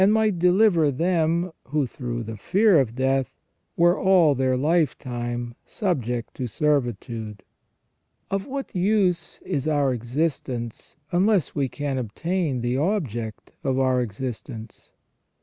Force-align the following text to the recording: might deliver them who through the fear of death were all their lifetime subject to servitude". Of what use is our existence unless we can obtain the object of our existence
might 0.09 0.39
deliver 0.39 0.89
them 0.89 1.51
who 1.65 1.85
through 1.85 2.23
the 2.23 2.35
fear 2.35 2.79
of 2.79 2.95
death 2.95 3.35
were 3.77 3.95
all 3.99 4.33
their 4.33 4.57
lifetime 4.57 5.53
subject 5.63 6.33
to 6.33 6.47
servitude". 6.47 7.43
Of 8.31 8.47
what 8.47 8.75
use 8.75 9.39
is 9.45 9.67
our 9.67 9.93
existence 9.93 10.95
unless 11.11 11.53
we 11.53 11.69
can 11.69 11.99
obtain 11.99 12.61
the 12.61 12.77
object 12.77 13.51
of 13.63 13.77
our 13.77 14.01
existence 14.01 14.91